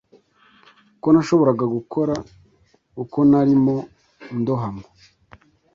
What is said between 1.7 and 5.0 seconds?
gukora uko narimo ndohama